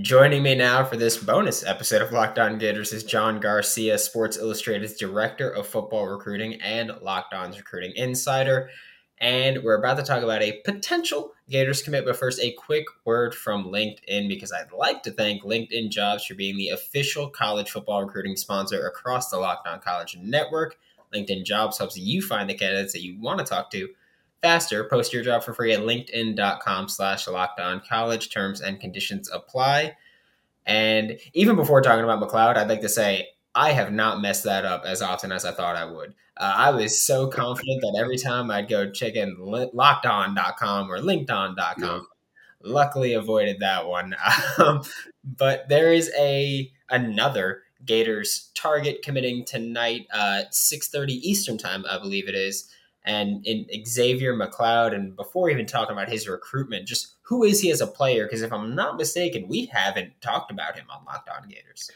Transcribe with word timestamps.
Joining 0.00 0.42
me 0.42 0.54
now 0.54 0.86
for 0.86 0.96
this 0.96 1.18
bonus 1.18 1.62
episode 1.66 2.00
of 2.00 2.12
Locked 2.12 2.38
On 2.38 2.56
Gators 2.56 2.94
is 2.94 3.04
John 3.04 3.38
Garcia, 3.40 3.98
Sports 3.98 4.38
Illustrated's 4.38 4.96
Director 4.96 5.50
of 5.50 5.66
Football 5.66 6.06
Recruiting 6.06 6.54
and 6.62 6.92
Locked 7.02 7.34
On's 7.34 7.58
Recruiting 7.58 7.92
Insider. 7.94 8.70
And 9.18 9.62
we're 9.62 9.76
about 9.76 9.98
to 9.98 10.02
talk 10.02 10.22
about 10.22 10.40
a 10.40 10.62
potential 10.64 11.34
Gators 11.50 11.82
commit, 11.82 12.06
but 12.06 12.16
first, 12.16 12.40
a 12.40 12.52
quick 12.52 12.86
word 13.04 13.34
from 13.34 13.66
LinkedIn 13.66 14.28
because 14.28 14.50
I'd 14.50 14.72
like 14.72 15.02
to 15.02 15.10
thank 15.10 15.42
LinkedIn 15.42 15.90
Jobs 15.90 16.24
for 16.24 16.36
being 16.36 16.56
the 16.56 16.70
official 16.70 17.28
college 17.28 17.70
football 17.70 18.02
recruiting 18.02 18.36
sponsor 18.36 18.86
across 18.86 19.28
the 19.28 19.36
Locked 19.36 19.68
On 19.68 19.78
College 19.78 20.16
Network. 20.16 20.78
LinkedIn 21.14 21.44
Jobs 21.44 21.76
helps 21.76 21.98
you 21.98 22.22
find 22.22 22.48
the 22.48 22.54
candidates 22.54 22.94
that 22.94 23.02
you 23.02 23.20
want 23.20 23.40
to 23.40 23.44
talk 23.44 23.70
to 23.72 23.90
faster. 24.42 24.84
Post 24.84 25.12
your 25.12 25.22
job 25.22 25.42
for 25.44 25.54
free 25.54 25.72
at 25.72 25.80
linkedin.com 25.80 26.88
slash 26.88 27.26
locked 27.28 27.60
on 27.60 27.80
college. 27.88 28.30
Terms 28.30 28.60
and 28.60 28.80
conditions 28.80 29.30
apply. 29.30 29.96
And 30.66 31.18
even 31.32 31.56
before 31.56 31.80
talking 31.80 32.04
about 32.04 32.20
McLeod, 32.20 32.56
I'd 32.56 32.68
like 32.68 32.82
to 32.82 32.88
say 32.88 33.28
I 33.54 33.70
have 33.72 33.92
not 33.92 34.20
messed 34.20 34.44
that 34.44 34.64
up 34.64 34.84
as 34.84 35.02
often 35.02 35.32
as 35.32 35.44
I 35.44 35.52
thought 35.52 35.76
I 35.76 35.84
would. 35.84 36.14
Uh, 36.36 36.54
I 36.56 36.70
was 36.70 37.02
so 37.02 37.26
confident 37.28 37.82
that 37.82 37.98
every 37.98 38.16
time 38.16 38.50
I'd 38.50 38.68
go 38.68 38.90
check 38.90 39.14
in 39.14 39.36
lockedon.com 39.36 40.90
or 40.90 40.98
linkedon.com. 40.98 41.56
Yeah. 41.78 42.00
Luckily 42.64 43.12
avoided 43.14 43.60
that 43.60 43.86
one. 43.86 44.14
Um, 44.58 44.82
but 45.24 45.68
there 45.68 45.92
is 45.92 46.10
a 46.18 46.70
another 46.90 47.62
Gators 47.84 48.50
target 48.54 49.02
committing 49.02 49.44
tonight, 49.44 50.06
uh, 50.12 50.42
6.30 50.52 51.08
Eastern 51.08 51.58
time, 51.58 51.84
I 51.90 51.98
believe 51.98 52.28
it 52.28 52.34
is 52.34 52.68
and 53.04 53.44
in 53.46 53.66
Xavier 53.84 54.34
McLeod. 54.34 54.94
And 54.94 55.16
before 55.16 55.50
even 55.50 55.66
talking 55.66 55.92
about 55.92 56.08
his 56.08 56.28
recruitment, 56.28 56.86
just 56.86 57.16
who 57.22 57.44
is 57.44 57.60
he 57.60 57.70
as 57.70 57.80
a 57.80 57.86
player? 57.86 58.24
Because 58.24 58.42
if 58.42 58.52
I'm 58.52 58.74
not 58.74 58.96
mistaken, 58.96 59.48
we 59.48 59.66
haven't 59.66 60.20
talked 60.20 60.50
about 60.50 60.76
him 60.76 60.86
on 60.90 61.04
Locked 61.04 61.28
On 61.28 61.48
Gators. 61.48 61.90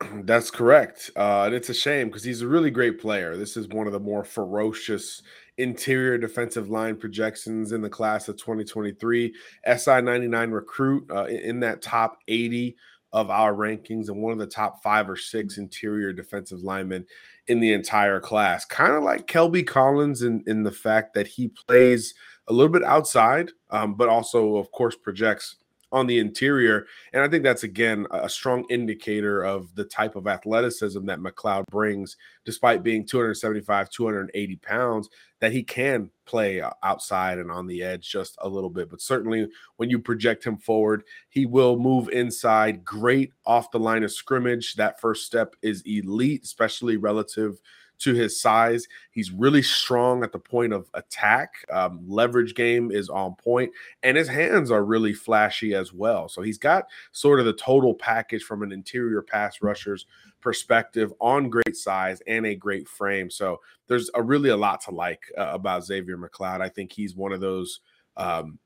That's 0.24 0.50
correct. 0.50 1.10
Uh, 1.16 1.44
and 1.46 1.54
it's 1.54 1.68
a 1.68 1.74
shame 1.74 2.08
because 2.08 2.24
he's 2.24 2.42
a 2.42 2.48
really 2.48 2.70
great 2.70 3.00
player. 3.00 3.36
This 3.36 3.56
is 3.56 3.68
one 3.68 3.86
of 3.86 3.92
the 3.92 4.00
more 4.00 4.24
ferocious 4.24 5.22
interior 5.58 6.18
defensive 6.18 6.68
line 6.68 6.96
projections 6.96 7.72
in 7.72 7.80
the 7.80 7.88
class 7.88 8.28
of 8.28 8.36
2023. 8.36 9.34
SI 9.76 10.00
99 10.02 10.50
recruit 10.50 11.10
uh, 11.10 11.24
in 11.24 11.60
that 11.60 11.80
top 11.80 12.18
80 12.28 12.76
of 13.16 13.30
our 13.30 13.54
rankings 13.54 14.08
and 14.08 14.22
one 14.22 14.32
of 14.34 14.38
the 14.38 14.46
top 14.46 14.82
five 14.82 15.08
or 15.08 15.16
six 15.16 15.56
interior 15.56 16.12
defensive 16.12 16.60
linemen 16.60 17.06
in 17.46 17.60
the 17.60 17.72
entire 17.72 18.20
class. 18.20 18.66
Kind 18.66 18.92
of 18.92 19.02
like 19.02 19.26
Kelby 19.26 19.66
Collins 19.66 20.20
in, 20.20 20.44
in 20.46 20.62
the 20.62 20.70
fact 20.70 21.14
that 21.14 21.26
he 21.26 21.48
plays 21.48 22.12
a 22.48 22.52
little 22.52 22.70
bit 22.70 22.84
outside, 22.84 23.52
um, 23.70 23.94
but 23.94 24.10
also, 24.10 24.56
of 24.56 24.70
course, 24.70 24.94
projects 24.94 25.56
on 25.92 26.06
the 26.06 26.18
interior. 26.18 26.86
And 27.12 27.22
I 27.22 27.28
think 27.28 27.44
that's, 27.44 27.62
again, 27.62 28.06
a 28.10 28.28
strong 28.28 28.64
indicator 28.68 29.44
of 29.44 29.74
the 29.74 29.84
type 29.84 30.16
of 30.16 30.26
athleticism 30.26 31.04
that 31.06 31.20
McLeod 31.20 31.64
brings, 31.70 32.16
despite 32.44 32.82
being 32.82 33.06
275, 33.06 33.90
280 33.90 34.56
pounds, 34.56 35.08
that 35.40 35.52
he 35.52 35.62
can 35.62 36.10
play 36.24 36.60
uh, 36.60 36.70
outside 36.82 37.38
and 37.38 37.50
on 37.50 37.66
the 37.66 37.82
edge 37.82 38.10
just 38.10 38.36
a 38.40 38.48
little 38.48 38.70
bit. 38.70 38.90
But 38.90 39.00
certainly 39.00 39.48
when 39.76 39.90
you 39.90 39.98
project 39.98 40.44
him 40.44 40.56
forward, 40.56 41.04
he 41.28 41.46
will 41.46 41.78
move 41.78 42.08
inside 42.08 42.84
great 42.84 43.32
off 43.44 43.70
the 43.70 43.78
line 43.78 44.02
of 44.02 44.12
scrimmage. 44.12 44.74
That 44.74 45.00
first 45.00 45.26
step 45.26 45.54
is 45.62 45.82
elite, 45.86 46.42
especially 46.44 46.96
relative 46.96 47.60
to 47.98 48.14
his 48.14 48.40
size. 48.40 48.86
He's 49.10 49.30
really 49.30 49.62
strong 49.62 50.22
at 50.22 50.32
the 50.32 50.38
point 50.38 50.72
of 50.72 50.88
attack. 50.94 51.54
Um, 51.70 52.00
leverage 52.06 52.54
game 52.54 52.90
is 52.90 53.08
on 53.08 53.34
point, 53.34 53.72
and 54.02 54.16
his 54.16 54.28
hands 54.28 54.70
are 54.70 54.84
really 54.84 55.12
flashy 55.12 55.74
as 55.74 55.92
well. 55.92 56.28
So 56.28 56.42
he's 56.42 56.58
got 56.58 56.84
sort 57.12 57.40
of 57.40 57.46
the 57.46 57.52
total 57.52 57.94
package 57.94 58.42
from 58.42 58.62
an 58.62 58.72
interior 58.72 59.22
pass 59.22 59.62
rusher's 59.62 60.06
perspective 60.40 61.12
on 61.20 61.50
great 61.50 61.76
size 61.76 62.22
and 62.26 62.46
a 62.46 62.54
great 62.54 62.88
frame. 62.88 63.30
So 63.30 63.60
there's 63.86 64.10
a 64.14 64.22
really 64.22 64.50
a 64.50 64.56
lot 64.56 64.80
to 64.82 64.90
like 64.90 65.22
uh, 65.36 65.50
about 65.52 65.84
Xavier 65.84 66.18
McLeod. 66.18 66.60
I 66.60 66.68
think 66.68 66.92
he's 66.92 67.14
one 67.14 67.32
of 67.32 67.40
those. 67.40 67.80
Um, 68.16 68.58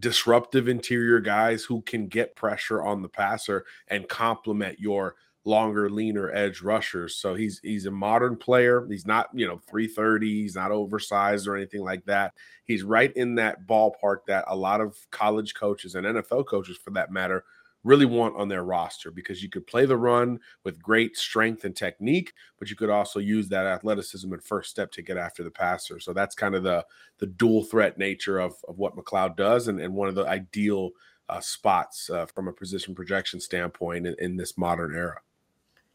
disruptive 0.00 0.68
interior 0.68 1.20
guys 1.20 1.62
who 1.62 1.80
can 1.82 2.08
get 2.08 2.34
pressure 2.34 2.82
on 2.82 3.00
the 3.00 3.08
passer 3.08 3.64
and 3.86 4.08
complement 4.08 4.80
your 4.80 5.14
longer, 5.44 5.90
leaner 5.90 6.30
edge 6.32 6.62
rushers. 6.62 7.16
So 7.16 7.34
he's 7.34 7.60
he's 7.62 7.86
a 7.86 7.90
modern 7.90 8.36
player. 8.36 8.86
He's 8.88 9.06
not, 9.06 9.28
you 9.34 9.46
know, 9.46 9.60
330, 9.68 10.42
he's 10.42 10.54
not 10.54 10.70
oversized 10.70 11.46
or 11.46 11.56
anything 11.56 11.82
like 11.82 12.04
that. 12.06 12.32
He's 12.64 12.82
right 12.82 13.12
in 13.14 13.34
that 13.36 13.66
ballpark 13.66 14.18
that 14.26 14.44
a 14.48 14.56
lot 14.56 14.80
of 14.80 14.96
college 15.10 15.54
coaches 15.54 15.94
and 15.94 16.06
NFL 16.06 16.46
coaches 16.46 16.78
for 16.82 16.90
that 16.92 17.10
matter 17.10 17.44
really 17.84 18.06
want 18.06 18.34
on 18.36 18.48
their 18.48 18.64
roster 18.64 19.10
because 19.10 19.42
you 19.42 19.50
could 19.50 19.66
play 19.66 19.84
the 19.84 19.96
run 19.96 20.40
with 20.64 20.82
great 20.82 21.16
strength 21.18 21.64
and 21.64 21.76
technique, 21.76 22.32
but 22.58 22.70
you 22.70 22.76
could 22.76 22.88
also 22.88 23.20
use 23.20 23.46
that 23.48 23.66
athleticism 23.66 24.32
and 24.32 24.42
first 24.42 24.70
step 24.70 24.90
to 24.90 25.02
get 25.02 25.18
after 25.18 25.44
the 25.44 25.50
passer. 25.50 26.00
So 26.00 26.14
that's 26.14 26.34
kind 26.34 26.54
of 26.54 26.62
the 26.62 26.84
the 27.18 27.26
dual 27.26 27.62
threat 27.62 27.98
nature 27.98 28.38
of, 28.38 28.54
of 28.66 28.78
what 28.78 28.96
McLeod 28.96 29.36
does 29.36 29.68
and, 29.68 29.78
and 29.80 29.94
one 29.94 30.08
of 30.08 30.14
the 30.14 30.26
ideal 30.26 30.90
uh, 31.28 31.40
spots 31.40 32.10
uh, 32.10 32.26
from 32.26 32.48
a 32.48 32.52
position 32.52 32.94
projection 32.94 33.40
standpoint 33.40 34.06
in, 34.06 34.16
in 34.18 34.36
this 34.36 34.58
modern 34.58 34.94
era. 34.94 35.20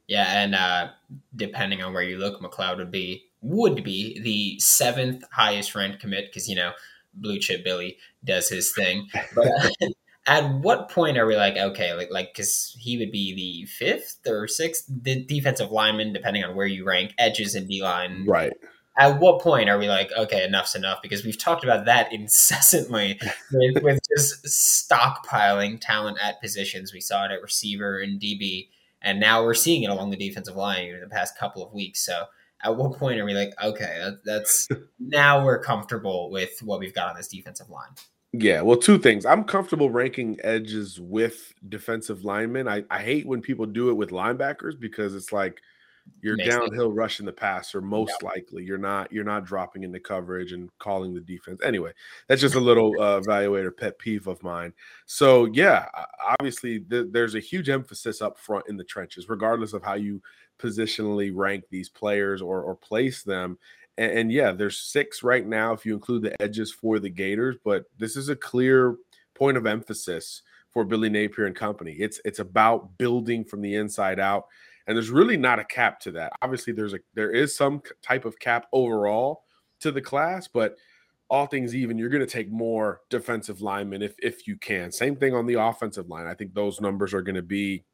Yeah, 0.10 0.42
and 0.42 0.56
uh, 0.56 0.88
depending 1.36 1.84
on 1.84 1.94
where 1.94 2.02
you 2.02 2.18
look, 2.18 2.42
McLeod 2.42 2.78
would 2.78 2.90
be 2.90 3.26
would 3.42 3.84
be 3.84 4.20
the 4.20 4.60
seventh 4.60 5.24
highest 5.32 5.76
ranked 5.76 6.00
commit 6.00 6.26
because 6.26 6.50
you 6.50 6.56
know 6.56 6.72
Blue 7.14 7.38
Chip 7.38 7.64
Billy 7.64 7.96
does 8.26 8.50
his 8.50 8.74
thing. 8.74 9.08
But 9.36 9.52
at 10.26 10.52
what 10.56 10.90
point 10.90 11.20
are 11.20 11.28
we 11.28 11.36
like 11.38 11.58
okay, 11.58 11.94
like 11.94 12.10
like 12.10 12.34
because 12.34 12.76
he 12.80 12.98
would 12.98 13.12
be 13.12 13.36
the 13.36 13.68
fifth 13.68 14.18
or 14.28 14.48
sixth 14.48 14.86
the 14.90 15.24
defensive 15.26 15.70
lineman 15.70 16.12
depending 16.12 16.44
on 16.44 16.56
where 16.56 16.66
you 16.66 16.86
rank 16.86 17.14
edges 17.20 17.54
and 17.54 17.68
D 17.68 17.84
line, 17.84 18.26
right? 18.28 18.54
At 18.98 19.20
what 19.20 19.42
point 19.42 19.70
are 19.70 19.78
we 19.78 19.90
like 19.90 20.12
okay, 20.18 20.44
enough's 20.44 20.74
enough? 20.74 21.04
Because 21.04 21.24
we've 21.24 21.38
talked 21.38 21.64
about 21.64 21.86
that 21.86 22.12
incessantly 22.12 23.20
with, 23.54 23.84
with 23.84 24.00
just 24.18 24.44
stockpiling 24.90 25.80
talent 25.80 26.18
at 26.20 26.42
positions. 26.42 26.94
We 26.94 27.00
saw 27.00 27.26
it 27.26 27.32
at 27.32 27.44
receiver 27.44 28.00
and 28.00 28.20
DB 28.20 28.70
and 29.02 29.20
now 29.20 29.44
we're 29.44 29.54
seeing 29.54 29.84
it 29.84 29.90
along 29.90 30.10
the 30.10 30.18
defensive 30.18 30.56
line 30.56 30.88
in 30.88 31.00
the 31.00 31.08
past 31.08 31.38
couple 31.38 31.66
of 31.66 31.74
weeks. 31.74 32.06
So 32.06 32.26
at 32.64 32.76
what 32.76 32.98
point 32.98 33.20
are 33.20 33.26
we 33.26 33.34
like, 33.34 33.54
okay, 33.64 34.00
that, 34.02 34.20
that's 34.26 34.68
now 35.00 35.44
we're 35.44 35.60
comfortable 35.60 36.30
with 36.30 36.60
what 36.62 36.80
we've 36.80 36.94
got 36.94 37.10
on 37.10 37.16
this 37.16 37.28
defensive 37.28 37.70
line? 37.70 37.92
Yeah, 38.32 38.62
well, 38.62 38.78
two 38.78 39.00
things. 39.00 39.26
I'm 39.26 39.44
comfortable 39.44 39.90
ranking 39.90 40.38
edges 40.44 41.00
with 41.00 41.54
defensive 41.68 42.24
linemen. 42.24 42.68
I, 42.68 42.84
I 42.92 43.02
hate 43.02 43.26
when 43.26 43.42
people 43.42 43.66
do 43.66 43.90
it 43.90 43.94
with 43.94 44.12
linebackers 44.12 44.80
because 44.80 45.16
it's 45.16 45.32
like– 45.32 45.62
you're 46.22 46.38
Makes 46.38 46.56
downhill 46.56 46.90
sense. 46.90 46.98
rushing 46.98 47.26
the 47.26 47.32
passer 47.32 47.82
most 47.82 48.14
yep. 48.22 48.34
likely. 48.34 48.64
You're 48.64 48.78
not 48.78 49.12
you're 49.12 49.24
not 49.24 49.46
dropping 49.46 49.84
into 49.84 50.00
coverage 50.00 50.52
and 50.52 50.70
calling 50.80 51.14
the 51.14 51.22
defense. 51.22 51.62
Anyway 51.64 51.92
that's 52.28 52.42
just 52.42 52.56
a 52.56 52.60
little 52.60 52.94
uh, 53.00 53.20
evaluator 53.22 53.76
pet 53.76 53.98
peeve 54.00 54.28
of 54.28 54.42
mine. 54.44 54.74
So 55.06 55.46
yeah 55.46 55.88
obviously 56.40 56.80
th- 56.80 57.08
there's 57.12 57.36
a 57.36 57.40
huge 57.40 57.70
emphasis 57.70 58.22
up 58.22 58.38
front 58.38 58.66
in 58.70 58.78
the 58.78 58.84
trenches 58.84 59.30
regardless 59.30 59.74
of 59.74 59.84
how 59.84 59.96
you 59.96 60.22
positionally 60.60 61.32
rank 61.34 61.64
these 61.70 61.90
players 61.90 62.42
or, 62.42 62.62
or 62.62 62.76
place 62.76 63.24
them. 63.24 63.58
And, 63.98 64.12
and 64.12 64.32
yeah 64.32 64.52
there's 64.52 64.78
six 64.78 65.24
right 65.24 65.46
now 65.46 65.74
if 65.74 65.86
you 65.86 65.94
include 65.94 66.24
the 66.24 66.42
edges 66.42 66.72
for 66.72 67.00
the 67.00 67.10
gators 67.10 67.58
but 67.64 67.86
this 67.98 68.16
is 68.16 68.30
a 68.30 68.36
clear 68.36 68.96
point 69.36 69.58
of 69.58 69.66
emphasis 69.66 70.42
for 70.72 70.86
billy 70.86 71.10
napier 71.10 71.46
and 71.46 71.56
company. 71.56 71.94
It's 71.94 72.22
it's 72.26 72.40
about 72.40 72.98
building 72.98 73.44
from 73.44 73.62
the 73.62 73.76
inside 73.76 74.20
out 74.20 74.46
and 74.90 74.98
there's 74.98 75.12
really 75.12 75.38
not 75.38 75.60
a 75.60 75.64
cap 75.64 76.00
to 76.00 76.12
that. 76.14 76.34
Obviously, 76.42 76.74
there's 76.74 76.96
a 76.96 77.00
there 77.14 77.30
is 77.30 77.56
some 77.56 77.84
type 78.02 78.26
of 78.26 78.40
cap 78.40 78.66
overall 78.74 79.44
to 79.82 79.92
the 79.92 80.02
class, 80.02 80.48
but 80.48 80.78
all 81.30 81.46
things 81.46 81.76
even, 81.76 81.96
you're 81.96 82.10
going 82.10 82.26
to 82.26 82.28
take 82.28 82.52
more 82.52 83.02
defensive 83.12 83.62
linemen 83.62 84.02
if 84.02 84.16
if 84.18 84.48
you 84.48 84.58
can. 84.58 84.92
Same 84.92 85.16
thing 85.16 85.36
on 85.36 85.46
the 85.46 85.62
offensive 85.62 86.10
line. 86.10 86.26
I 86.26 86.34
think 86.34 86.56
those 86.56 86.82
numbers 86.82 87.14
are 87.14 87.22
going 87.22 87.36
to 87.36 87.44
be 87.44 87.86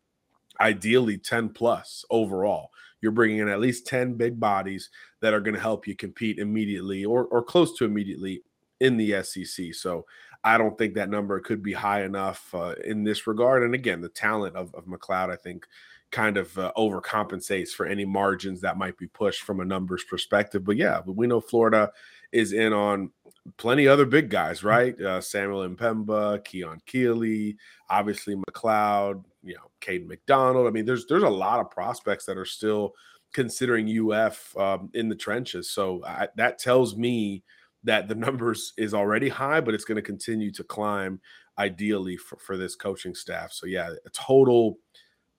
ideally 0.62 1.18
10 1.18 1.50
plus 1.50 2.06
overall. 2.10 2.70
You're 3.02 3.12
bringing 3.12 3.40
in 3.40 3.50
at 3.50 3.60
least 3.60 3.86
10 3.88 4.14
big 4.14 4.40
bodies 4.40 4.90
that 5.20 5.34
are 5.34 5.42
going 5.42 5.54
to 5.54 5.60
help 5.60 5.86
you 5.86 5.98
compete 5.98 6.40
immediately 6.40 7.04
or 7.04 7.26
or 7.26 7.44
close 7.44 7.78
to 7.78 7.84
immediately 7.84 8.42
in 8.80 8.96
the 8.96 9.22
SEC. 9.22 9.74
So 9.74 10.06
I 10.46 10.58
don't 10.58 10.78
think 10.78 10.94
that 10.94 11.10
number 11.10 11.42
could 11.42 11.62
be 11.62 11.74
high 11.74 12.06
enough 12.06 12.56
uh, 12.56 12.76
in 12.86 13.04
this 13.04 13.28
regard. 13.28 13.64
And 13.64 13.76
again, 13.76 14.00
the 14.00 14.08
talent 14.08 14.56
of, 14.56 14.74
of 14.76 14.86
McLeod, 14.86 15.30
I 15.30 15.36
think, 15.36 15.66
kind 16.12 16.38
of 16.38 16.58
uh, 16.58 16.72
overcompensates 16.78 17.70
for 17.70 17.86
any 17.86 18.06
margins 18.06 18.62
that 18.62 18.78
might 18.78 18.98
be 18.98 19.08
pushed 19.08 19.42
from 19.42 19.60
a 19.60 19.66
numbers 19.66 20.04
perspective. 20.04 20.64
But 20.64 20.78
yeah, 20.78 21.02
but 21.06 21.14
we 21.16 21.28
know 21.28 21.42
Florida 21.42 21.92
is 22.32 22.54
in 22.54 22.74
on 22.74 23.12
plenty 23.58 23.88
other 23.88 24.06
big 24.06 24.30
guys, 24.30 24.62
mm. 24.62 24.66
right? 24.66 25.02
Uh, 25.02 25.22
Samuel 25.22 25.68
M'Pemba, 25.70 26.44
Keon 26.44 26.80
Keeley, 26.86 27.58
obviously 27.90 28.36
McLeod, 28.36 29.24
you 29.44 29.56
know, 29.56 29.72
Caden 29.82 30.08
McDonald. 30.08 30.68
I 30.68 30.72
mean, 30.72 30.86
there's 30.86 31.06
there's 31.08 31.24
a 31.24 31.30
lot 31.30 31.60
of 31.60 31.70
prospects 31.70 32.26
that 32.26 32.38
are 32.38 32.46
still 32.46 32.94
considering 33.34 34.12
UF 34.12 34.56
um, 34.58 34.90
in 34.94 35.10
the 35.10 35.16
trenches. 35.16 35.70
So 35.70 36.02
I, 36.06 36.30
that 36.38 36.58
tells 36.58 36.96
me 36.96 37.44
that 37.84 38.08
the 38.08 38.16
numbers 38.16 38.74
is 38.78 38.94
already 38.94 39.30
high, 39.30 39.62
but 39.62 39.74
it's 39.74 39.86
going 39.86 39.98
to 39.98 40.02
continue 40.02 40.52
to 40.52 40.64
climb 40.64 41.20
ideally 41.58 42.18
for, 42.18 42.38
for 42.38 42.58
this 42.58 42.76
coaching 42.76 43.16
staff. 43.16 43.52
So 43.52 43.68
yeah, 43.68 43.90
a 44.06 44.10
total 44.12 44.78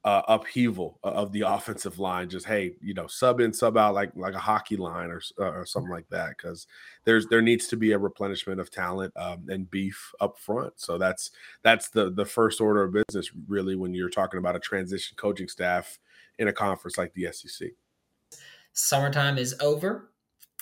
uh, 0.06 0.22
upheaval 0.28 1.00
of 1.02 1.32
the 1.32 1.40
offensive 1.40 1.98
line. 1.98 2.30
Just 2.30 2.46
hey, 2.46 2.76
you 2.80 2.94
know, 2.94 3.08
sub 3.08 3.40
in, 3.40 3.52
sub 3.52 3.76
out 3.76 3.92
like 3.92 4.12
like 4.14 4.34
a 4.34 4.38
hockey 4.38 4.76
line 4.76 5.10
or 5.10 5.20
uh, 5.40 5.50
or 5.50 5.66
something 5.66 5.90
like 5.90 6.08
that. 6.10 6.36
Because 6.36 6.68
there's 7.04 7.26
there 7.26 7.42
needs 7.42 7.66
to 7.66 7.76
be 7.76 7.90
a 7.90 7.98
replenishment 7.98 8.60
of 8.60 8.70
talent 8.70 9.12
um, 9.16 9.46
and 9.48 9.68
beef 9.68 10.12
up 10.20 10.38
front. 10.38 10.74
So 10.76 10.96
that's 10.96 11.32
that's 11.64 11.88
the 11.88 12.10
the 12.10 12.24
first 12.24 12.60
order 12.60 12.84
of 12.84 12.92
business 12.92 13.32
really 13.48 13.74
when 13.74 13.94
you're 13.94 14.08
talking 14.08 14.38
about 14.38 14.54
a 14.54 14.60
transition 14.60 15.16
coaching 15.16 15.48
staff 15.48 15.98
in 16.38 16.46
a 16.46 16.52
conference 16.52 16.96
like 16.96 17.12
the 17.14 17.26
SEC. 17.32 17.70
Summertime 18.74 19.38
is 19.38 19.56
over, 19.60 20.12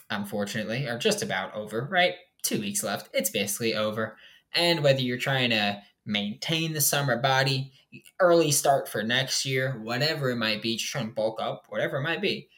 unfortunately, 0.09 0.87
or 0.87 0.97
just 0.97 1.23
about 1.23 1.55
over. 1.55 1.87
Right, 1.91 2.15
two 2.43 2.61
weeks 2.61 2.83
left. 2.83 3.11
It's 3.13 3.29
basically 3.29 3.75
over. 3.75 4.17
And 4.55 4.83
whether 4.83 5.01
you're 5.01 5.19
trying 5.19 5.51
to 5.51 5.83
maintain 6.07 6.73
the 6.73 6.81
summer 6.81 7.17
body, 7.17 7.73
early 8.21 8.51
start 8.51 8.89
for 8.89 9.03
next 9.03 9.45
year, 9.45 9.81
whatever 9.83 10.31
it 10.31 10.37
might 10.37 10.63
be, 10.63 10.77
just 10.77 10.91
trying 10.91 11.09
to 11.09 11.15
bulk 11.15 11.41
up, 11.41 11.67
whatever 11.69 11.99
it 11.99 12.03
might 12.03 12.21
be, 12.21 12.49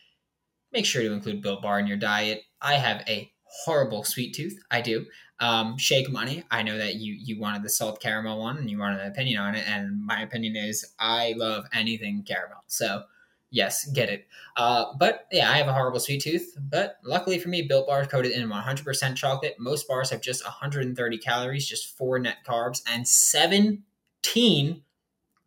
make 0.72 0.86
sure 0.86 1.02
to 1.02 1.12
include 1.12 1.42
Built 1.42 1.62
Bar 1.62 1.80
in 1.80 1.86
your 1.86 1.96
diet. 1.96 2.42
I 2.60 2.74
have 2.74 3.02
a 3.08 3.30
horrible 3.44 4.04
sweet 4.04 4.34
tooth. 4.34 4.58
I 4.70 4.80
do. 4.80 5.06
Um, 5.38 5.76
Shake 5.76 6.10
Money. 6.10 6.44
I 6.50 6.62
know 6.62 6.78
that 6.78 6.94
you 6.96 7.14
you 7.14 7.38
wanted 7.38 7.62
the 7.62 7.68
salt 7.68 8.00
caramel 8.00 8.40
one 8.40 8.56
and 8.56 8.70
you 8.70 8.78
wanted 8.78 9.00
an 9.00 9.10
opinion 9.10 9.40
on 9.40 9.54
it, 9.54 9.68
and 9.68 10.04
my 10.04 10.22
opinion 10.22 10.56
is 10.56 10.94
I 10.98 11.34
love 11.36 11.66
anything 11.72 12.24
caramel. 12.26 12.64
So 12.66 13.02
yes, 13.50 13.86
get 13.92 14.08
it. 14.08 14.26
Uh, 14.56 14.86
but 14.98 15.26
yeah, 15.32 15.50
I 15.50 15.56
have 15.58 15.68
a 15.68 15.72
horrible 15.72 16.00
sweet 16.00 16.22
tooth. 16.22 16.56
But 16.60 16.96
luckily 17.04 17.38
for 17.38 17.48
me, 17.48 17.62
Built 17.62 17.86
Bar 17.86 18.02
is 18.02 18.08
coated 18.08 18.32
in 18.32 18.48
100% 18.48 19.16
chocolate. 19.16 19.56
Most 19.58 19.88
bars 19.88 20.10
have 20.10 20.20
just 20.20 20.44
130 20.44 21.18
calories, 21.18 21.66
just 21.66 21.96
four 21.96 22.18
net 22.18 22.38
carbs, 22.46 22.82
and 22.88 23.06
17 23.06 24.82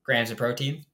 grams 0.04 0.32
of 0.32 0.38
protein. 0.38 0.86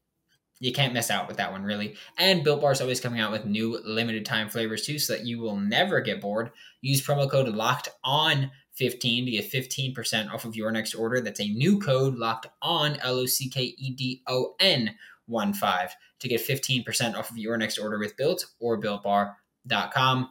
You 0.60 0.72
can't 0.72 0.94
miss 0.94 1.12
out 1.12 1.28
with 1.28 1.38
that 1.38 1.52
one, 1.52 1.63
really. 1.63 1.96
And 2.18 2.44
Built 2.44 2.62
Bar 2.62 2.72
is 2.72 2.81
always 2.81 3.02
coming 3.02 3.19
out 3.19 3.31
with 3.31 3.46
new 3.46 3.80
limited 3.84 4.25
time 4.25 4.50
flavors 4.50 4.86
too, 4.86 5.00
so 5.00 5.13
that 5.13 5.25
you 5.25 5.40
will 5.40 5.57
never 5.57 6.00
get 6.00 6.22
bored. 6.22 6.52
Use 6.81 7.06
promo 7.06 7.30
code 7.30 7.50
Locked 7.50 7.90
On 8.04 8.52
15 8.75 9.25
to 9.25 9.31
get 9.31 9.52
15% 9.52 10.31
off 10.31 10.46
of 10.46 10.56
your 10.56 10.72
next 10.72 10.96
order. 10.96 11.22
That's 11.22 11.40
a 11.40 11.48
new 11.48 11.80
code 11.80 12.16
locked 12.16 12.48
on 12.62 12.98
L 13.02 13.19
O 13.19 13.25
C 13.25 13.50
K 13.50 13.75
E 13.78 13.92
D 13.92 14.22
O 14.28 14.56
N 14.60 14.96
1 15.27 15.54
5 15.54 15.95
to 16.19 16.27
get 16.27 16.45
15% 16.45 17.16
off 17.16 17.30
of 17.30 17.38
your 17.38 17.57
next 17.57 17.77
order 17.77 18.00
with 18.00 18.18
Built 18.18 18.45
or 18.60 18.80
BuiltBar.com. 18.80 20.30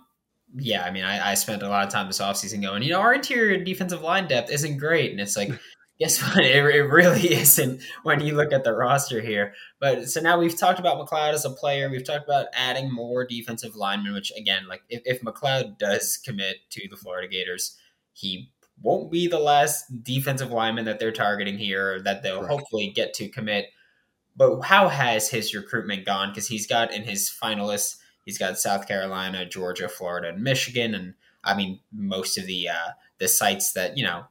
Yeah, 0.56 0.84
I 0.84 0.90
mean, 0.90 1.04
I, 1.04 1.32
I 1.32 1.34
spent 1.34 1.62
a 1.62 1.68
lot 1.68 1.86
of 1.86 1.92
time 1.92 2.06
this 2.06 2.20
offseason 2.20 2.62
going, 2.62 2.82
you 2.82 2.90
know, 2.90 3.00
our 3.00 3.14
interior 3.14 3.62
defensive 3.62 4.02
line 4.02 4.28
depth 4.28 4.50
isn't 4.50 4.78
great. 4.78 5.10
And 5.10 5.20
it's 5.20 5.36
like, 5.36 5.50
guess 5.98 6.20
what? 6.22 6.44
It, 6.44 6.64
it 6.64 6.82
really 6.82 7.32
isn't 7.34 7.82
when 8.02 8.20
you 8.20 8.34
look 8.34 8.52
at 8.52 8.64
the 8.64 8.72
roster 8.72 9.20
here. 9.20 9.54
But 9.80 10.08
so 10.08 10.20
now 10.20 10.38
we've 10.38 10.58
talked 10.58 10.78
about 10.78 10.98
McLeod 10.98 11.34
as 11.34 11.44
a 11.44 11.50
player. 11.50 11.90
We've 11.90 12.06
talked 12.06 12.24
about 12.24 12.46
adding 12.54 12.92
more 12.92 13.26
defensive 13.26 13.76
linemen, 13.76 14.14
which 14.14 14.32
again, 14.36 14.66
like 14.68 14.82
if, 14.88 15.02
if 15.04 15.22
McLeod 15.22 15.78
does 15.78 16.16
commit 16.16 16.56
to 16.70 16.88
the 16.88 16.96
Florida 16.96 17.28
Gators, 17.28 17.76
he 18.12 18.52
won't 18.82 19.10
be 19.10 19.26
the 19.26 19.38
last 19.38 20.02
defensive 20.02 20.50
lineman 20.50 20.84
that 20.84 20.98
they're 20.98 21.12
targeting 21.12 21.58
here, 21.58 22.00
that 22.02 22.22
they'll 22.22 22.42
right. 22.42 22.50
hopefully 22.50 22.92
get 22.94 23.14
to 23.14 23.28
commit 23.28 23.66
but 24.36 24.60
how 24.62 24.88
has 24.88 25.28
his 25.28 25.54
recruitment 25.54 26.04
gone? 26.04 26.30
Because 26.30 26.48
he's 26.48 26.66
got 26.66 26.92
in 26.92 27.02
his 27.02 27.32
finalists, 27.42 27.96
he's 28.24 28.38
got 28.38 28.58
South 28.58 28.88
Carolina, 28.88 29.46
Georgia, 29.46 29.88
Florida, 29.88 30.28
and 30.28 30.42
Michigan, 30.42 30.94
and 30.94 31.14
I 31.44 31.54
mean 31.54 31.80
most 31.92 32.38
of 32.38 32.46
the 32.46 32.68
uh, 32.68 32.90
the 33.18 33.28
sites 33.28 33.72
that 33.72 33.96
you 33.96 34.04
know 34.04 34.24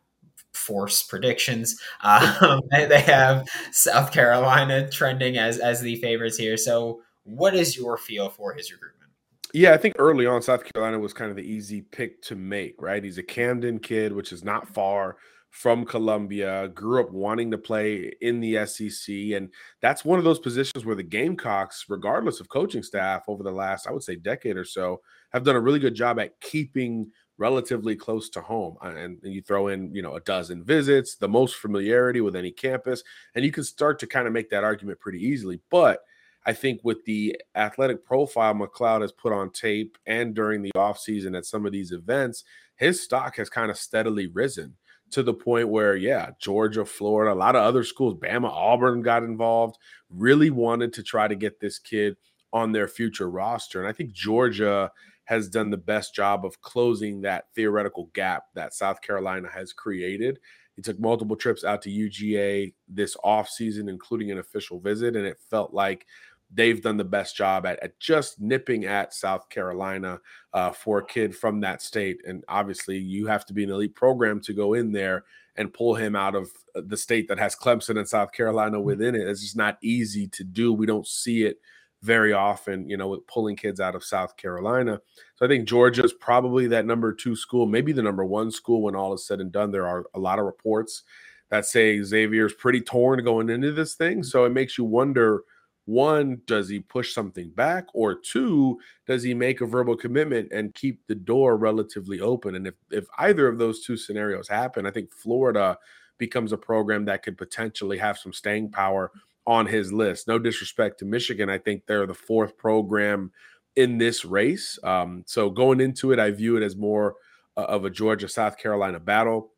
force 0.53 1.03
predictions. 1.03 1.79
Um, 2.03 2.61
they 2.71 2.99
have 3.01 3.47
South 3.71 4.11
Carolina 4.11 4.89
trending 4.89 5.37
as 5.37 5.57
as 5.57 5.81
the 5.81 5.95
favorites 5.97 6.37
here. 6.37 6.57
So, 6.57 7.01
what 7.23 7.55
is 7.55 7.77
your 7.77 7.97
feel 7.97 8.29
for 8.29 8.53
his 8.53 8.71
recruitment? 8.71 9.11
Yeah, 9.53 9.73
I 9.73 9.77
think 9.77 9.95
early 9.99 10.25
on, 10.25 10.41
South 10.41 10.63
Carolina 10.65 10.99
was 10.99 11.13
kind 11.13 11.29
of 11.29 11.37
the 11.37 11.43
easy 11.43 11.81
pick 11.81 12.21
to 12.23 12.35
make. 12.35 12.81
Right, 12.81 13.03
he's 13.03 13.17
a 13.17 13.23
Camden 13.23 13.79
kid, 13.79 14.11
which 14.11 14.33
is 14.33 14.43
not 14.43 14.67
far 14.67 15.15
from 15.53 15.85
Columbia, 15.85 16.67
grew 16.69 16.99
up 16.99 17.11
wanting 17.11 17.51
to 17.51 17.59
play 17.59 18.11
in 18.21 18.39
the 18.39 18.65
SEC. 18.65 19.13
And 19.35 19.49
that's 19.81 20.03
one 20.03 20.17
of 20.17 20.25
those 20.25 20.39
positions 20.39 20.83
where 20.83 20.95
the 20.95 21.03
Gamecocks, 21.03 21.85
regardless 21.87 22.39
of 22.39 22.49
coaching 22.49 22.81
staff 22.81 23.25
over 23.27 23.43
the 23.43 23.51
last, 23.51 23.87
I 23.87 23.91
would 23.91 24.01
say, 24.01 24.15
decade 24.15 24.57
or 24.57 24.65
so, 24.65 25.01
have 25.31 25.43
done 25.43 25.55
a 25.55 25.61
really 25.61 25.77
good 25.77 25.93
job 25.93 26.19
at 26.19 26.41
keeping 26.41 27.11
relatively 27.37 27.95
close 27.95 28.31
to 28.31 28.41
home. 28.41 28.77
And, 28.81 28.97
and 28.97 29.31
you 29.31 29.43
throw 29.43 29.67
in, 29.67 29.93
you 29.93 30.01
know, 30.01 30.15
a 30.15 30.21
dozen 30.21 30.63
visits, 30.63 31.17
the 31.17 31.29
most 31.29 31.57
familiarity 31.57 32.19
with 32.19 32.35
any 32.35 32.51
campus, 32.51 33.03
and 33.35 33.45
you 33.45 33.51
can 33.51 33.63
start 33.63 33.99
to 33.99 34.07
kind 34.07 34.25
of 34.25 34.33
make 34.33 34.49
that 34.49 34.63
argument 34.63 34.99
pretty 34.99 35.23
easily. 35.23 35.61
But 35.69 35.99
I 36.47 36.53
think 36.53 36.81
with 36.83 37.05
the 37.05 37.39
athletic 37.53 38.03
profile 38.03 38.55
McLeod 38.55 39.01
has 39.01 39.11
put 39.11 39.31
on 39.31 39.51
tape 39.51 39.99
and 40.07 40.33
during 40.33 40.63
the 40.63 40.71
offseason 40.75 41.37
at 41.37 41.45
some 41.45 41.67
of 41.67 41.71
these 41.71 41.91
events, 41.91 42.43
his 42.75 43.03
stock 43.03 43.35
has 43.37 43.51
kind 43.51 43.69
of 43.69 43.77
steadily 43.77 44.25
risen 44.25 44.75
to 45.11 45.23
the 45.23 45.33
point 45.33 45.69
where, 45.69 45.95
yeah, 45.95 46.31
Georgia, 46.39 46.85
Florida, 46.85 47.33
a 47.33 47.35
lot 47.35 47.55
of 47.55 47.63
other 47.63 47.83
schools, 47.83 48.15
Bama, 48.15 48.49
Auburn 48.49 49.01
got 49.01 49.23
involved, 49.23 49.77
really 50.09 50.49
wanted 50.49 50.93
to 50.93 51.03
try 51.03 51.27
to 51.27 51.35
get 51.35 51.59
this 51.59 51.77
kid 51.77 52.17
on 52.51 52.71
their 52.71 52.87
future 52.87 53.29
roster. 53.29 53.79
And 53.79 53.87
I 53.87 53.93
think 53.93 54.11
Georgia 54.11 54.91
has 55.25 55.49
done 55.49 55.69
the 55.69 55.77
best 55.77 56.13
job 56.13 56.45
of 56.45 56.61
closing 56.61 57.21
that 57.21 57.45
theoretical 57.55 58.09
gap 58.13 58.45
that 58.55 58.73
South 58.73 59.01
Carolina 59.01 59.49
has 59.53 59.71
created. 59.71 60.39
He 60.75 60.81
took 60.81 60.99
multiple 60.99 61.35
trips 61.35 61.63
out 61.63 61.81
to 61.83 61.89
UGA 61.89 62.73
this 62.87 63.15
offseason, 63.23 63.89
including 63.89 64.31
an 64.31 64.39
official 64.39 64.79
visit, 64.79 65.15
and 65.15 65.25
it 65.25 65.37
felt 65.49 65.73
like 65.73 66.05
they've 66.53 66.81
done 66.81 66.97
the 66.97 67.03
best 67.03 67.35
job 67.35 67.65
at, 67.65 67.81
at 67.83 67.99
just 67.99 68.39
nipping 68.39 68.85
at 68.85 69.13
South 69.13 69.49
Carolina 69.49 70.19
uh, 70.53 70.71
for 70.71 70.99
a 70.99 71.05
kid 71.05 71.35
from 71.35 71.59
that 71.61 71.81
state. 71.81 72.21
And 72.27 72.43
obviously, 72.47 72.97
you 72.97 73.27
have 73.27 73.45
to 73.47 73.53
be 73.53 73.63
an 73.63 73.71
elite 73.71 73.95
program 73.95 74.39
to 74.41 74.53
go 74.53 74.73
in 74.73 74.91
there 74.91 75.23
and 75.55 75.73
pull 75.73 75.95
him 75.95 76.15
out 76.15 76.35
of 76.35 76.49
uh, 76.75 76.81
the 76.85 76.97
state 76.97 77.27
that 77.27 77.39
has 77.39 77.55
Clemson 77.55 77.97
and 77.97 78.07
South 78.07 78.31
Carolina 78.31 78.77
mm-hmm. 78.77 78.85
within 78.85 79.15
it. 79.15 79.27
It's 79.27 79.41
just 79.41 79.57
not 79.57 79.77
easy 79.81 80.27
to 80.29 80.43
do. 80.43 80.73
We 80.73 80.85
don't 80.85 81.07
see 81.07 81.43
it 81.43 81.59
very 82.01 82.33
often, 82.33 82.89
you 82.89 82.97
know, 82.97 83.07
with 83.07 83.25
pulling 83.27 83.55
kids 83.55 83.79
out 83.79 83.95
of 83.95 84.03
South 84.03 84.35
Carolina. 84.35 84.99
So 85.35 85.45
I 85.45 85.47
think 85.47 85.67
Georgia 85.67 86.03
is 86.03 86.11
probably 86.11 86.67
that 86.67 86.85
number 86.85 87.13
two 87.13 87.35
school, 87.35 87.65
maybe 87.65 87.93
the 87.93 88.01
number 88.01 88.25
one 88.25 88.51
school 88.51 88.81
when 88.81 88.95
all 88.95 89.13
is 89.13 89.25
said 89.25 89.39
and 89.39 89.51
done. 89.51 89.71
There 89.71 89.87
are 89.87 90.05
a 90.13 90.19
lot 90.19 90.37
of 90.37 90.45
reports 90.45 91.03
that 91.49 91.65
say 91.65 92.01
Xavier 92.01 92.45
is 92.45 92.53
pretty 92.53 92.81
torn 92.81 93.23
going 93.23 93.49
into 93.49 93.71
this 93.71 93.95
thing. 93.95 94.21
So 94.21 94.43
it 94.43 94.49
makes 94.49 94.77
you 94.77 94.83
wonder 94.83 95.43
one, 95.85 96.41
does 96.45 96.69
he 96.69 96.79
push 96.79 97.13
something 97.13 97.49
back? 97.49 97.87
Or 97.93 98.15
two, 98.15 98.79
does 99.05 99.23
he 99.23 99.33
make 99.33 99.61
a 99.61 99.65
verbal 99.65 99.97
commitment 99.97 100.51
and 100.51 100.73
keep 100.73 101.05
the 101.07 101.15
door 101.15 101.57
relatively 101.57 102.21
open? 102.21 102.55
And 102.55 102.67
if, 102.67 102.75
if 102.89 103.05
either 103.17 103.47
of 103.47 103.57
those 103.57 103.83
two 103.83 103.97
scenarios 103.97 104.47
happen, 104.47 104.85
I 104.85 104.91
think 104.91 105.13
Florida 105.13 105.77
becomes 106.17 106.53
a 106.53 106.57
program 106.57 107.05
that 107.05 107.23
could 107.23 107.37
potentially 107.37 107.97
have 107.97 108.17
some 108.17 108.33
staying 108.33 108.71
power 108.71 109.11
on 109.45 109.65
his 109.65 109.91
list. 109.91 110.27
No 110.27 110.39
disrespect 110.39 110.99
to 110.99 111.05
Michigan. 111.05 111.49
I 111.49 111.57
think 111.57 111.85
they're 111.85 112.07
the 112.07 112.13
fourth 112.13 112.57
program 112.57 113.31
in 113.75 113.97
this 113.97 114.23
race. 114.23 114.79
Um, 114.83 115.23
so 115.25 115.49
going 115.49 115.81
into 115.81 116.11
it, 116.13 116.19
I 116.19 116.31
view 116.31 116.55
it 116.55 116.63
as 116.63 116.77
more 116.77 117.15
uh, 117.57 117.61
of 117.61 117.85
a 117.85 117.89
Georgia 117.89 118.29
South 118.29 118.57
Carolina 118.57 118.99
battle 118.99 119.52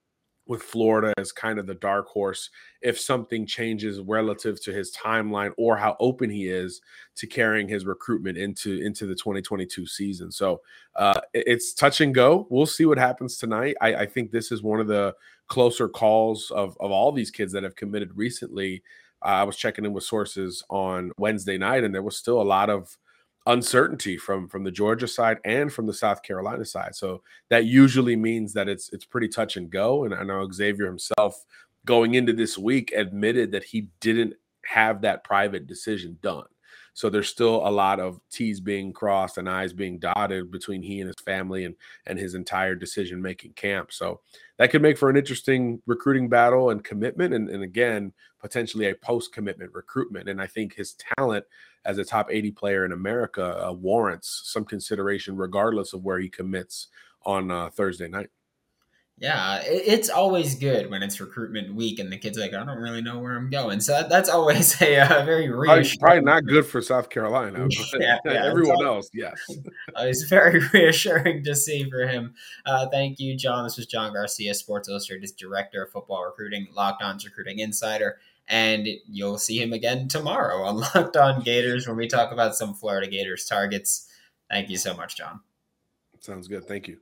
with 0.48 0.62
Florida 0.62 1.14
as 1.18 1.32
kind 1.32 1.58
of 1.58 1.66
the 1.66 1.76
dark 1.76 2.08
horse 2.08 2.50
if 2.82 3.00
something 3.00 3.46
changes 3.46 4.00
relative 4.02 4.62
to 4.64 4.72
his 4.72 4.96
timeline 4.96 5.52
or 5.58 5.76
how 5.76 5.96
open 6.00 6.30
he 6.30 6.48
is 6.48 6.82
to 7.16 7.28
carrying 7.28 7.68
his 7.68 7.86
recruitment 7.86 8.38
into 8.38 8.80
into 8.82 9.06
the 9.06 9.16
2022 9.16 9.88
season. 9.88 10.32
So 10.32 10.62
uh, 10.96 11.20
it's 11.34 11.74
touch 11.74 12.02
and 12.02 12.14
go. 12.14 12.48
We'll 12.50 12.66
see 12.66 12.86
what 12.86 12.98
happens 12.98 13.38
tonight. 13.38 13.76
I, 13.82 13.96
I, 13.96 14.06
think 14.06 14.32
this 14.32 14.52
is 14.52 14.62
one 14.62 14.80
of 14.80 14.88
the 14.88 15.16
closer 15.48 15.90
calls 15.90 16.52
of 16.52 16.78
of 16.80 16.92
all 16.92 17.12
these 17.12 17.32
kids 17.32 17.52
that 17.54 17.64
have 17.64 17.76
committed 17.76 18.16
recently. 18.16 18.84
Uh, 19.24 19.30
I 19.30 19.44
was 19.44 19.58
checking 19.58 19.86
in 19.86 19.94
with 19.94 20.04
sources 20.04 20.64
on 20.70 21.12
Wednesday 21.18 21.58
night, 21.58 21.84
and 21.84 21.94
there 21.94 22.04
was 22.04 22.18
still 22.18 22.42
a 22.42 22.44
lot 22.44 22.70
of 22.70 22.96
uncertainty 23.48 24.18
from 24.18 24.48
from 24.48 24.64
the 24.64 24.72
Georgia 24.72 25.08
side 25.08 25.38
and 25.46 25.72
from 25.72 25.86
the 25.86 25.94
South 25.94 26.24
Carolina 26.24 26.66
side. 26.66 26.96
So 26.96 27.22
that 27.50 27.66
usually 27.66 28.16
means 28.16 28.54
that 28.54 28.68
it's 28.68 28.92
it's 28.92 29.06
pretty 29.06 29.28
touch 29.28 29.58
and 29.58 29.70
go. 29.70 30.06
And 30.06 30.14
I 30.14 30.24
know 30.24 30.50
Xavier 30.52 30.86
himself 30.86 31.44
going 31.86 32.16
into 32.16 32.34
this 32.34 32.58
week 32.58 32.92
admitted 32.94 33.52
that 33.52 33.64
he 33.64 33.90
didn't 34.02 34.34
have 34.66 35.02
that 35.02 35.24
private 35.24 35.68
decision 35.68 36.18
done. 36.22 36.46
So 36.96 37.10
there's 37.10 37.28
still 37.28 37.56
a 37.68 37.70
lot 37.70 38.00
of 38.00 38.22
T's 38.32 38.62
being 38.62 38.94
crossed 38.94 39.38
and 39.38 39.50
I's 39.50 39.74
being 39.74 40.00
dotted 40.00 40.50
between 40.50 40.82
he 40.82 41.02
and 41.02 41.08
his 41.08 41.24
family 41.26 41.66
and 41.66 41.76
and 42.08 42.18
his 42.18 42.36
entire 42.36 42.74
decision 42.74 43.22
making 43.22 43.52
camp. 43.54 43.92
So 43.92 44.22
that 44.58 44.72
could 44.72 44.82
make 44.82 44.98
for 44.98 45.10
an 45.10 45.18
interesting 45.18 45.82
recruiting 45.86 46.30
battle 46.30 46.70
and 46.70 46.84
commitment, 46.84 47.34
and, 47.34 47.50
and 47.50 47.64
again 47.64 48.14
potentially 48.40 48.90
a 48.90 48.96
post 48.96 49.34
commitment 49.34 49.74
recruitment. 49.74 50.30
And 50.30 50.42
I 50.42 50.48
think 50.48 50.76
his 50.76 50.96
talent 51.18 51.46
as 51.84 51.98
a 51.98 52.06
top 52.06 52.30
80 52.32 52.52
player 52.52 52.86
in 52.86 52.94
America 52.94 53.68
uh, 53.68 53.74
warrants 53.74 54.44
some 54.46 54.64
consideration, 54.64 55.36
regardless 55.36 55.94
of 55.94 56.04
where 56.04 56.20
he 56.20 56.30
commits 56.30 56.88
on 57.26 57.52
uh, 57.52 57.70
Thursday 57.72 58.08
night. 58.08 58.30
Yeah, 59.18 59.62
it's 59.64 60.10
always 60.10 60.56
good 60.56 60.90
when 60.90 61.02
it's 61.02 61.22
recruitment 61.22 61.74
week 61.74 62.00
and 62.00 62.12
the 62.12 62.18
kid's 62.18 62.38
like, 62.38 62.54
I 62.54 62.66
don't 62.66 62.80
really 62.80 63.02
know 63.02 63.20
where 63.20 63.38
I'm 63.38 63.50
going. 63.50 63.80
So 63.80 63.94
that, 63.94 64.10
that's 64.10 64.28
always 64.28 64.82
a, 64.82 64.98
a 64.98 65.24
very 65.24 65.50
reassuring. 65.50 66.00
Probably, 66.00 66.00
probably, 66.00 66.22
not 66.22 66.46
good 66.46 66.66
for 66.66 66.82
South 66.82 67.10
Carolina. 67.10 67.66
yeah, 68.00 68.18
yeah, 68.26 68.46
everyone 68.46 68.86
else, 68.86 69.10
yes. 69.14 69.40
it's 70.00 70.24
very 70.24 70.60
reassuring 70.74 71.46
to 71.46 71.56
see 71.56 71.90
for 71.90 72.06
him. 72.06 72.34
Uh, 72.66 72.88
thank 72.90 73.18
you, 73.18 73.38
John. 73.38 73.64
This 73.64 73.78
was 73.78 73.86
John 73.86 74.12
Garcia, 74.12 74.54
Sports 74.54 74.90
Illustrated's 74.90 75.32
Director 75.32 75.86
of 75.86 75.94
Football 75.94 76.26
Recruiting, 76.26 76.68
Locked 76.74 77.02
On's 77.02 77.24
Recruiting 77.24 77.60
Insider. 77.60 78.18
And 78.50 78.86
you'll 79.08 79.38
see 79.38 79.62
him 79.62 79.72
again 79.72 80.10
tomorrow 80.10 80.64
on 80.64 80.78
Locked 80.94 81.16
On 81.16 81.42
Gators 81.42 81.88
when 81.88 81.96
we 81.96 82.08
talk 82.08 82.34
about 82.34 82.56
some 82.56 82.74
Florida 82.74 83.08
Gators 83.08 83.46
targets. 83.46 84.10
Thank 84.52 84.70
you 84.70 84.78
so 84.78 84.94
much, 84.94 85.16
John. 85.16 85.40
Sounds 86.20 86.50
good. 86.50 86.68
Thank 86.68 86.90
you. 86.90 86.98